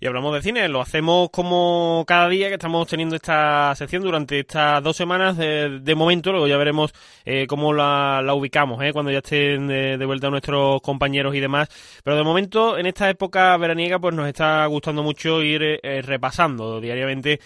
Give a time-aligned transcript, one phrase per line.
[0.00, 0.68] y hablamos de cine.
[0.68, 5.94] Lo hacemos como cada día que estamos teniendo esta sección durante estas dos semanas de,
[5.96, 6.92] momento, luego ya veremos
[7.24, 11.68] eh, cómo la, ubicamos, eh, cuando ya estén de, vuelta nuestros compañeros y demás.
[12.04, 16.80] Pero de momento, en esta época veraniega, pues nos está gustando mucho ir eh, repasando
[16.80, 17.40] diariamente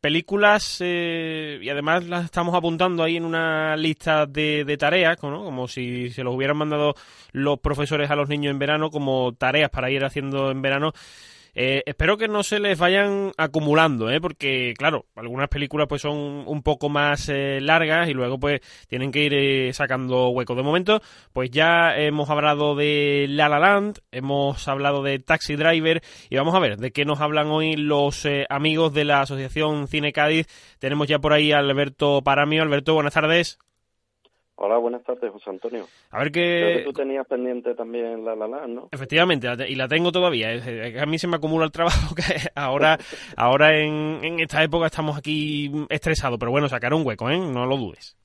[0.00, 5.42] películas y además las estamos apuntando ahí en una lista de, de tareas, ¿no?
[5.42, 6.94] como si se los hubieran mandado
[7.32, 10.92] los profesores a los niños en verano como tareas para ir haciendo en verano.
[11.54, 14.22] Eh, espero que no se les vayan acumulando, ¿eh?
[14.22, 19.12] porque claro, algunas películas pues son un poco más eh, largas y luego pues tienen
[19.12, 20.54] que ir eh, sacando hueco.
[20.54, 26.02] De momento, pues ya hemos hablado de La La Land, hemos hablado de Taxi Driver
[26.30, 30.12] y vamos a ver de qué nos hablan hoy los amigos de la Asociación Cine
[30.12, 30.46] Cádiz.
[30.78, 32.62] Tenemos ya por ahí a Alberto Paramio.
[32.62, 33.58] Alberto, buenas tardes.
[34.56, 35.86] Hola, buenas tardes, José Antonio.
[36.10, 36.82] A ver qué...
[36.84, 38.88] tú tenías pendiente también la La la, ¿no?
[38.92, 40.50] Efectivamente, y la tengo todavía.
[41.00, 42.22] A mí se me acumula el trabajo que
[42.54, 42.98] ahora,
[43.36, 47.38] ahora en, en esta época estamos aquí estresados, pero bueno, sacar un hueco, ¿eh?
[47.38, 48.16] No lo dudes.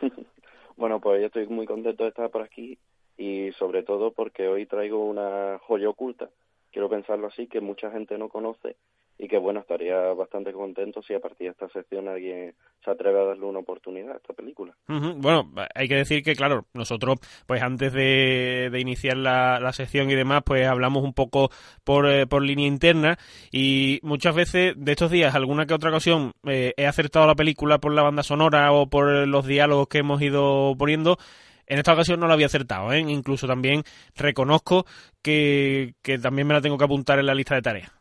[0.76, 2.78] bueno, pues yo estoy muy contento de estar por aquí
[3.18, 6.30] y sobre todo porque hoy traigo una joya oculta,
[6.72, 8.76] quiero pensarlo así, que mucha gente no conoce
[9.18, 13.20] y que bueno, estaría bastante contento si a partir de esta sección alguien se atreve
[13.20, 14.74] a darle una oportunidad a esta película.
[14.86, 20.14] Bueno, hay que decir que claro, nosotros pues antes de, iniciar la, la, sección y
[20.14, 21.50] demás pues hablamos un poco
[21.82, 23.18] por, eh, por línea interna
[23.50, 27.78] y muchas veces de estos días, alguna que otra ocasión, eh, he acertado la película
[27.78, 31.18] por la banda sonora o por los diálogos que hemos ido poniendo.
[31.66, 33.00] En esta ocasión no lo había acertado, ¿eh?
[33.00, 33.82] incluso también
[34.16, 34.86] reconozco
[35.20, 37.97] que, que también me la tengo que apuntar en la lista de tareas.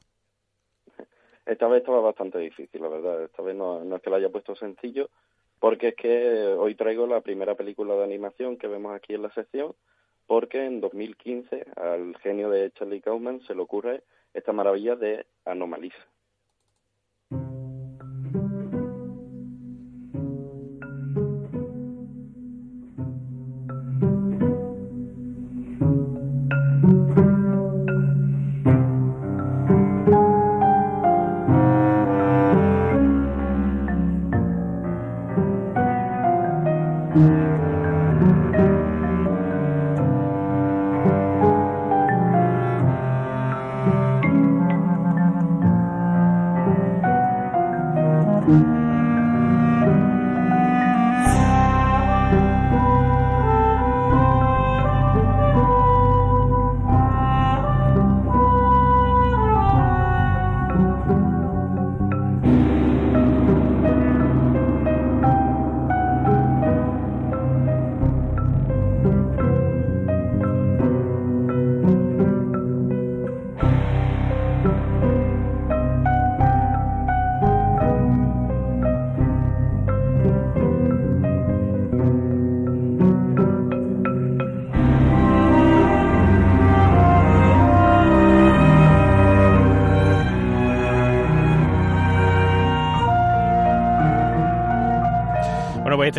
[1.47, 3.23] Esta vez estaba bastante difícil, la verdad.
[3.23, 5.09] Esta vez no, es que la haya puesto sencillo,
[5.59, 9.33] porque es que hoy traigo la primera película de animación que vemos aquí en la
[9.33, 9.73] sección,
[10.27, 14.03] porque en 2015 al genio de Charlie Kaufman se le ocurre
[14.33, 16.05] esta maravilla de Anomalisa.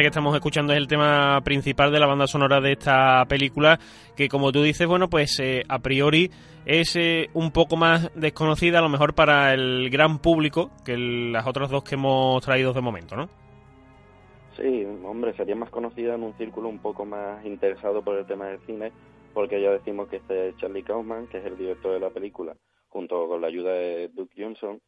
[0.02, 3.78] que estamos escuchando es el tema principal de la banda sonora de esta película,
[4.16, 6.30] que como tú dices, bueno, pues eh, a priori
[6.66, 11.46] es eh, un poco más desconocida a lo mejor para el gran público que las
[11.46, 13.28] otras dos que hemos traído de momento, ¿no?
[14.56, 18.46] Sí, hombre, sería más conocida en un círculo un poco más interesado por el tema
[18.46, 18.92] del cine,
[19.32, 22.54] porque ya decimos que este Charlie Kaufman, que es el director de la película,
[22.88, 24.80] junto con la ayuda de Duke Johnson,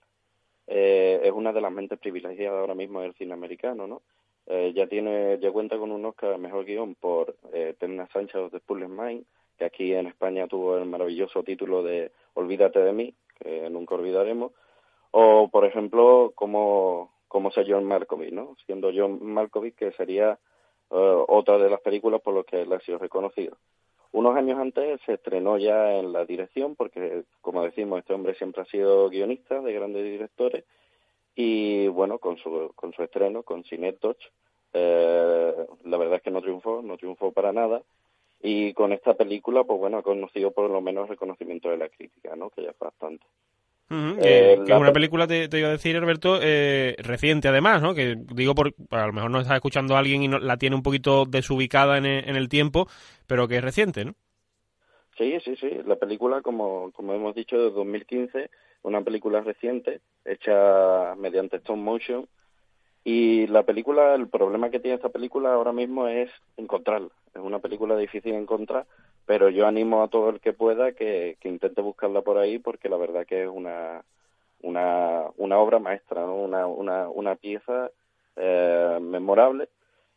[0.67, 4.03] eh, es una de las mentes privilegiadas ahora mismo del cine americano, ¿no?
[4.53, 8.59] Eh, ya tiene ya cuenta con un Oscar mejor guion por eh, Terna Sánchez de
[8.59, 9.25] Spurless Mind,
[9.57, 14.51] que aquí en España tuvo el maravilloso título de Olvídate de mí, que nunca olvidaremos,
[15.13, 18.57] o por ejemplo como como sea John Malkovich, ¿no?
[18.67, 20.33] Siendo John Malkovich que sería
[20.91, 23.57] eh, otra de las películas por las que él ha sido reconocido.
[24.11, 28.63] Unos años antes se estrenó ya en la dirección, porque como decimos, este hombre siempre
[28.63, 30.65] ha sido guionista de grandes directores,
[31.35, 34.23] y bueno, con su, con su estreno, con Touch,
[34.73, 35.55] eh,
[35.85, 37.83] la verdad es que no triunfó, no triunfó para nada.
[38.43, 41.89] Y con esta película, pues bueno, ha conocido por lo menos el reconocimiento de la
[41.89, 42.49] crítica, ¿no?
[42.51, 43.25] Que ya es bastante.
[43.91, 47.93] Eh, que, es una película, te, iba a decir, Alberto, eh, reciente además, ¿no?
[47.93, 50.77] Que digo, por, a lo mejor no está escuchando a alguien y no, la tiene
[50.77, 52.87] un poquito desubicada en el, en el tiempo,
[53.27, 54.15] pero que es reciente, ¿no?
[55.19, 55.71] Sí, sí, sí.
[55.87, 58.49] La película, como, como hemos dicho, de 2015,
[58.83, 62.29] una película reciente, hecha mediante stop motion,
[63.05, 67.09] y la película, el problema que tiene esta película ahora mismo es encontrarla.
[67.35, 68.87] Es una película difícil de encontrar,
[69.25, 72.89] pero yo animo a todo el que pueda que, que intente buscarla por ahí porque
[72.89, 74.03] la verdad que es una
[74.63, 77.91] una, una obra maestra, una, una, una pieza
[78.37, 79.69] eh, memorable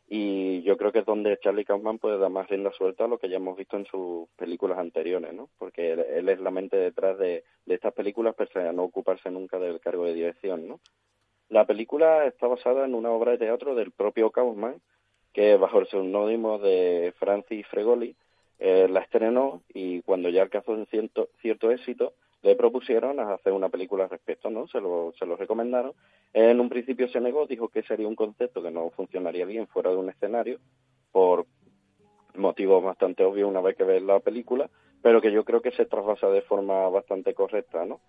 [0.08, 3.18] y yo creo que es donde Charlie Kaufman puede dar más rienda suelta a lo
[3.18, 5.50] que ya hemos visto en sus películas anteriores, ¿no?
[5.58, 9.80] Porque él, es la mente detrás de, estas películas, pese a no ocuparse nunca del
[9.80, 10.80] cargo de dirección, ¿no?
[11.50, 14.82] La película está basada en una obra de teatro del propio Kaufman,
[15.34, 18.16] que bajo el seudónimo de Francis Fregoli
[18.60, 23.70] eh, la estrenó y cuando ya alcanzó un cierto, cierto éxito, le propusieron hacer una
[23.70, 24.68] película al respecto, ¿no?
[24.68, 25.94] Se lo, se lo recomendaron.
[26.34, 29.92] En un principio se negó, dijo que sería un concepto que no funcionaría bien fuera
[29.92, 30.60] de un escenario,
[31.12, 31.46] por
[32.36, 34.70] motivos bastante obvios una vez que ves la película,
[35.02, 38.02] pero que yo creo que se trasvasa de forma bastante correcta, ¿no?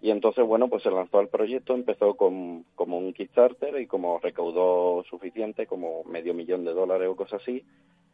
[0.00, 4.18] Y entonces, bueno, pues se lanzó al proyecto, empezó con, como un Kickstarter y como
[4.18, 7.64] recaudó suficiente, como medio millón de dólares o cosas así,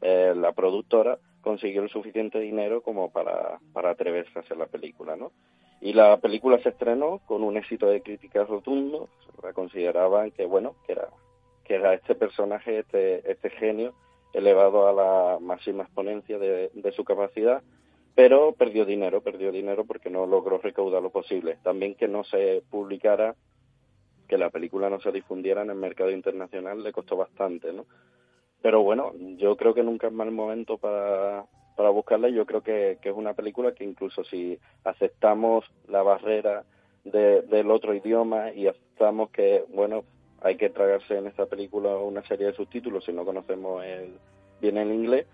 [0.01, 5.15] eh, la productora consiguió el suficiente dinero como para, para atreverse a hacer la película,
[5.15, 5.31] ¿no?
[5.81, 9.11] Y la película se estrenó con un éxito de críticas rotundo,
[9.53, 11.09] consideraban que, bueno, que era,
[11.63, 13.93] que era este personaje, este, este genio,
[14.33, 17.63] elevado a la máxima exponencia de, de su capacidad,
[18.15, 21.59] pero perdió dinero, perdió dinero porque no logró recaudar lo posible.
[21.63, 23.35] También que no se publicara,
[24.27, 27.85] que la película no se difundiera en el mercado internacional le costó bastante, ¿no?
[28.65, 31.45] Pero bueno, yo creo que nunca es mal momento para,
[31.77, 32.31] para buscarla.
[32.31, 36.65] Yo creo que, que es una película que incluso si aceptamos la barrera
[37.05, 40.05] de, del otro idioma y aceptamos que, bueno,
[40.41, 44.15] hay que tragarse en esta película una serie de subtítulos si no conocemos el,
[44.63, 45.27] bien el inglés,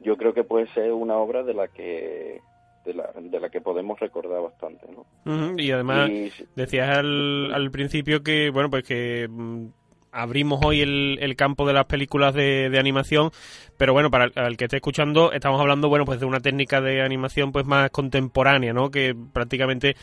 [0.00, 2.40] yo creo que puede ser una obra de la que
[2.86, 5.54] de la, de la que podemos recordar bastante, ¿no?
[5.58, 6.10] y además
[6.56, 9.66] decías al, al principio que bueno pues que mm,
[10.12, 13.30] abrimos hoy el, el, campo de las películas de, de animación,
[13.76, 17.02] pero bueno, para el, que esté escuchando, estamos hablando, bueno, pues de una técnica de
[17.02, 18.90] animación pues más contemporánea, ¿no?
[18.90, 19.94] Que prácticamente,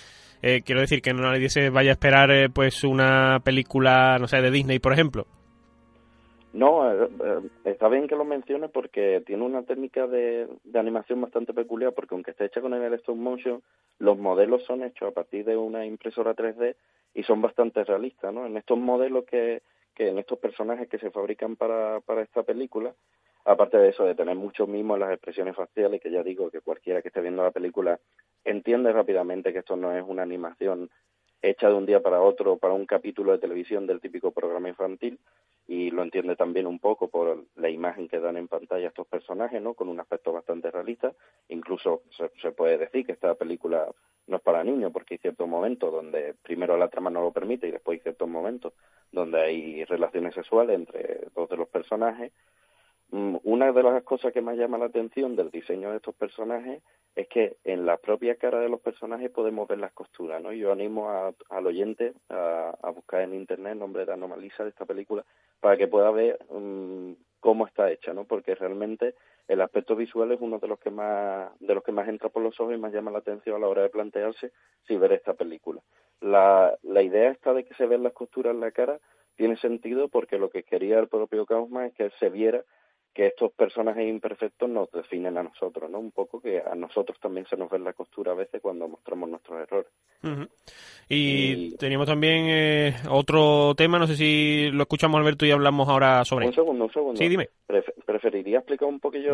[0.41, 4.27] eh, quiero decir, que no nadie se vaya a esperar eh, pues una película, no
[4.27, 5.25] sé, de Disney, por ejemplo.
[6.53, 7.09] No, eh,
[7.65, 12.15] está bien que lo mencione porque tiene una técnica de, de, animación bastante peculiar porque
[12.15, 13.61] aunque esté hecha con el stop motion,
[13.99, 16.77] los modelos son hechos a partir de una impresora 3D
[17.13, 18.45] y son bastante realistas, ¿no?
[18.45, 19.63] En estos modelos que,
[19.95, 22.93] que en estos personajes que se fabrican para, para esta película,
[23.45, 26.61] aparte de eso, de tener mucho mismo en las expresiones faciales, que ya digo que
[26.61, 27.99] cualquiera que esté viendo la película
[28.43, 30.89] entiende rápidamente que esto no es una animación
[31.41, 35.19] hecha de un día para otro para un capítulo de televisión del típico programa infantil
[35.67, 39.61] y lo entiende también un poco por la imagen que dan en pantalla estos personajes,
[39.61, 39.73] ¿no?
[39.73, 41.13] Con un aspecto bastante realista.
[41.49, 43.87] Incluso se, se puede decir que esta película
[44.27, 47.67] no es para niños porque hay ciertos momentos donde primero la trama no lo permite
[47.67, 48.73] y después hay ciertos momentos
[49.11, 52.31] donde hay relaciones sexuales entre dos de los personajes
[53.11, 56.81] Mm, una de las cosas que más llama la atención del diseño de estos personajes
[57.15, 60.51] es que en la propia cara de los personajes podemos ver las costuras, ¿no?
[60.51, 61.09] Yo animo
[61.49, 65.23] al oyente a, buscar en internet el nombre de Anomalisa de esta película
[65.59, 68.25] para que pueda ver mm, cómo está hecha, ¿no?
[68.25, 69.15] Porque realmente
[69.47, 72.41] el aspecto visual es uno de los que más de los que más entra por
[72.41, 74.51] los ojos y más llama la atención a la hora de plantearse
[74.87, 75.81] si ver esta película.
[76.21, 78.99] La, la idea esta de que se ven las costuras en la cara
[79.35, 82.63] tiene sentido porque lo que quería el propio Kaufman es que se viera
[83.13, 85.99] que estos personajes imperfectos nos definen a nosotros, ¿no?
[85.99, 89.29] Un poco que a nosotros también se nos ve la costura a veces cuando mostramos
[89.29, 89.91] nuestros errores.
[91.09, 96.25] Y, teníamos también eh, otro tema, no sé si lo escuchamos Alberto y hablamos ahora
[96.25, 97.17] sobre Un segundo, un segundo.
[97.17, 97.49] Sí, dime.
[98.05, 99.31] preferiría explicar un poquillo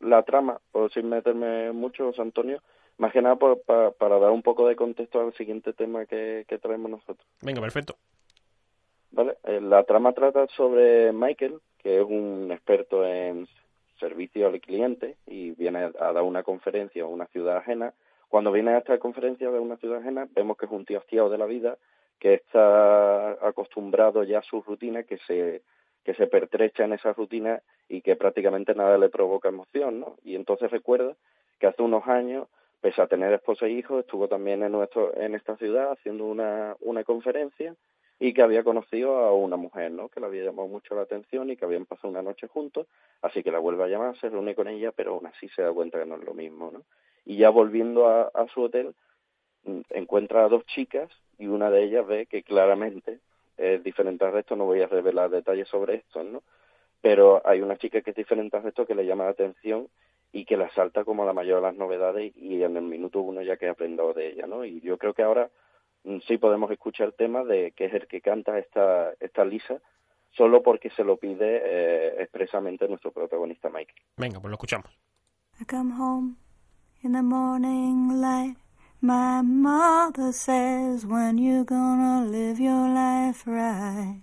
[0.00, 2.60] la trama, por sin meterme mucho, Antonio,
[2.98, 6.90] más que nada para dar un poco de contexto al siguiente tema que, que traemos
[6.90, 7.26] nosotros.
[7.42, 7.96] Venga, perfecto.
[9.14, 13.46] Vale, eh, la trama trata sobre Michael, que es un experto en
[14.00, 17.94] servicio al cliente y viene a dar una conferencia a una ciudad ajena.
[18.34, 21.30] Cuando viene a esta conferencia de una ciudad ajena, vemos que es un tío hastiado
[21.30, 21.78] de la vida,
[22.18, 25.62] que está acostumbrado ya a su rutina, que se
[26.02, 30.16] que se pertrecha en esa rutina y que prácticamente nada le provoca emoción, ¿no?
[30.24, 31.14] Y entonces recuerda
[31.60, 32.48] que hace unos años,
[32.80, 36.74] pese a tener esposa e hijos, estuvo también en nuestro en esta ciudad haciendo una
[36.80, 37.76] una conferencia
[38.18, 40.08] y que había conocido a una mujer, ¿no?
[40.08, 42.88] Que le había llamado mucho la atención y que habían pasado una noche juntos,
[43.22, 45.72] así que la vuelve a llamar, se reúne con ella, pero aún así se da
[45.72, 46.82] cuenta que no es lo mismo, ¿no?
[47.24, 48.94] Y ya volviendo a, a su hotel,
[49.64, 53.20] mm, encuentra a dos chicas y una de ellas ve que claramente
[53.56, 56.42] es diferente al resto, no voy a revelar detalles sobre esto, ¿no?
[57.00, 59.88] Pero hay una chica que es diferente al resto que le llama la atención
[60.32, 63.42] y que la salta como la mayor de las novedades y en el minuto uno
[63.42, 64.64] ya que ha aprendido de ella, ¿no?
[64.64, 65.50] Y yo creo que ahora
[66.04, 69.80] Mm, sí podemos escuchar el tema de que es el que canta esta, esta Lisa,
[70.32, 73.94] solo porque se lo pide eh, expresamente nuestro protagonista Mike.
[74.16, 74.86] Venga, pues lo escuchamos.
[75.60, 76.34] I come home
[77.04, 78.56] in the morning light.
[79.02, 84.22] My mother says, when you gonna live your life right?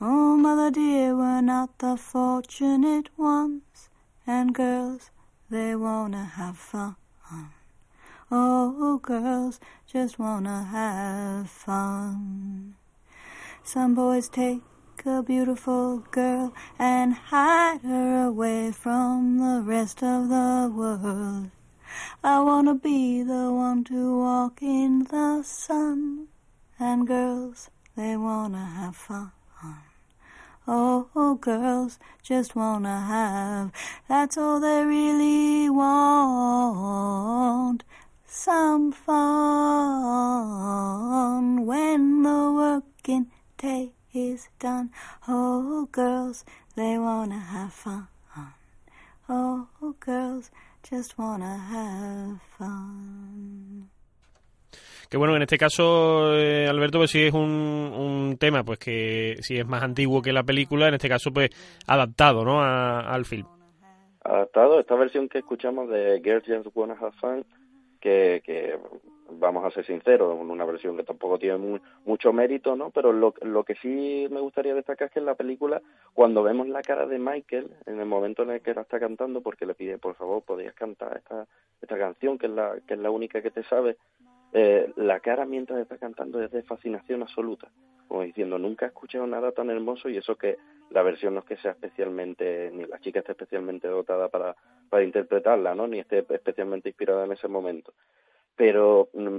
[0.00, 3.90] Oh, mother dear, we're not the fortunate ones,
[4.26, 5.10] and girls,
[5.50, 6.96] they wanna have fun.
[8.30, 12.76] Oh, girls just wanna have fun.
[13.62, 14.62] Some boys take
[15.04, 21.50] a beautiful girl and hide her away from the rest of the world.
[22.22, 26.28] I wanna be the one to walk in the sun,
[26.78, 29.32] and girls, they wanna have fun.
[30.66, 33.70] Oh, oh, girls just wanna have,
[34.08, 36.64] that's all they really want.
[38.26, 39.14] Some fun
[41.66, 44.90] when the working day is done.
[45.28, 46.46] Oh, girls,
[46.76, 48.08] they wanna have fun.
[49.28, 50.50] Oh, oh girls
[50.88, 53.88] just wanna have fun.
[55.08, 59.36] Que bueno, en este caso, eh, Alberto, pues sí es un, un, tema, pues que
[59.40, 61.50] si es más antiguo que la película, en este caso, pues
[61.86, 62.62] adaptado, ¿no?
[62.62, 63.46] al film.
[64.24, 67.44] Adaptado, esta versión que escuchamos de Girls Just Wanna Have Fun,
[68.04, 68.78] que, que
[69.30, 72.90] vamos a ser sinceros, una versión que tampoco tiene mucho mérito, ¿no?
[72.90, 75.80] Pero lo, lo que sí me gustaría destacar es que en la película,
[76.12, 79.40] cuando vemos la cara de Michael, en el momento en el que la está cantando,
[79.40, 81.46] porque le pide, por favor, podías cantar esta,
[81.80, 83.96] esta canción, que es la, que es la única que te sabe,
[84.52, 87.70] eh, la cara mientras está cantando es de fascinación absoluta,
[88.06, 90.58] como diciendo, nunca he escuchado nada tan hermoso y eso que
[90.90, 94.54] la versión no es que sea especialmente, ni la chica esté especialmente dotada para,
[94.88, 95.86] para interpretarla, ¿no?
[95.86, 97.92] Ni esté especialmente inspirada en ese momento
[98.56, 99.38] pero mm,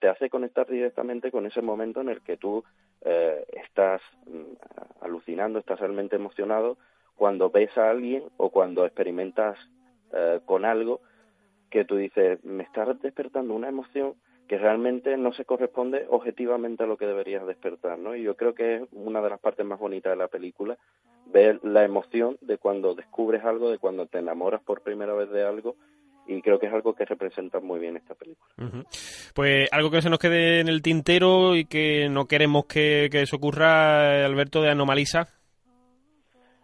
[0.00, 2.64] te, hace conectar directamente con ese momento en el que tú
[3.02, 6.76] eh, estás mm, alucinando, estás realmente emocionado
[7.16, 9.58] cuando ves a alguien o cuando experimentas
[10.12, 11.00] eh, con algo
[11.70, 14.14] que tú dices, me está despertando una emoción
[14.46, 18.14] que realmente no se corresponde objetivamente a lo que deberías despertar, ¿no?
[18.14, 20.76] Y yo creo que es una de las partes más bonitas de la película,
[21.26, 25.44] ver la emoción de cuando descubres algo, de cuando te enamoras por primera vez de
[25.44, 25.76] algo
[26.26, 28.50] y creo que es algo que representa muy bien esta película.
[29.34, 33.22] Pues algo que se nos quede en el tintero y que no queremos que, que
[33.22, 35.28] eso ocurra, Alberto, de Anomalisa.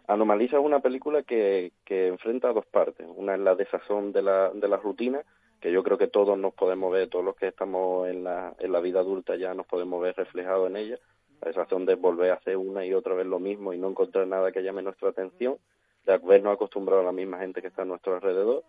[0.07, 3.07] Anomalisa es una película que, que enfrenta dos partes.
[3.15, 5.21] Una es la desazón de la, de la rutina,
[5.59, 8.71] que yo creo que todos nos podemos ver, todos los que estamos en la, en
[8.71, 10.97] la vida adulta ya nos podemos ver reflejados en ella.
[11.41, 14.27] La desazón de volver a hacer una y otra vez lo mismo y no encontrar
[14.27, 15.57] nada que llame nuestra atención,
[16.05, 18.63] de habernos acostumbrado a la misma gente que está a nuestro alrededor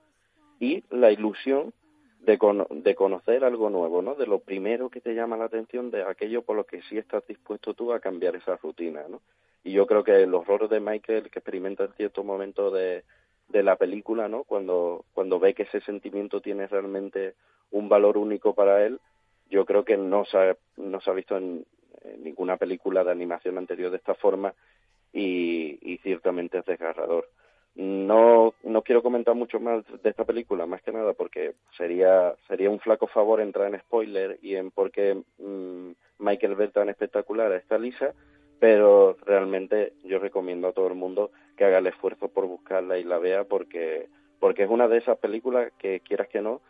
[0.59, 1.73] y la ilusión
[2.21, 2.39] de,
[2.71, 4.15] de conocer algo nuevo, ¿no?
[4.15, 7.27] De lo primero que te llama la atención, de aquello por lo que sí estás
[7.27, 9.21] dispuesto tú a cambiar esa rutina, ¿no?
[9.65, 13.05] Y yo creo que el horror de Michael que experimenta en cierto momento de,
[13.49, 14.45] de la película, ¿no?
[14.45, 17.35] Cuando, cuando ve que ese sentimiento tiene realmente
[17.71, 19.01] un valor único para él,
[19.51, 21.65] yo creo que no se ha, no se ha visto en,
[22.23, 24.55] ninguna película de animación anterior de esta forma
[25.13, 27.29] y, ciertamente es desgarrador.
[27.75, 32.69] No, no quiero comentar mucho más de esta película, más que nada porque sería, sería
[32.69, 37.51] un flaco favor entrar en spoiler y en por qué mm, Michael ve tan espectacular
[37.51, 38.15] a esta Lisa,
[38.59, 43.05] pero realmente yo recomiendo a todo el mundo que haga el esfuerzo por buscarla y
[43.05, 46.61] la vea porque, porque es una de esas películas que quieras que no,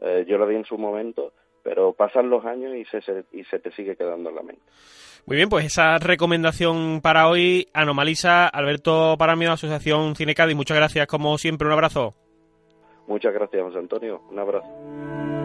[0.00, 1.32] eh, yo la vi en su momento,
[1.72, 2.98] pero pasan los años y se,
[3.32, 4.60] y se te sigue quedando en la mente.
[5.24, 11.38] Muy bien, pues esa recomendación para hoy, Anomaliza, Alberto Paramio, Asociación Cinecadi, muchas gracias como
[11.38, 12.14] siempre, un abrazo.
[13.06, 15.41] Muchas gracias, José Antonio, un abrazo.